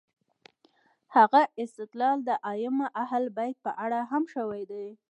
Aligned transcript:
همدغه 1.13 1.41
استدلال 1.63 2.17
د 2.29 2.29
ائمه 2.51 2.87
اهل 3.03 3.23
بیت 3.37 3.57
په 3.65 3.71
اړه 3.83 3.99
هم 4.11 4.23
شوی 4.33 4.61
دی. 4.71 4.85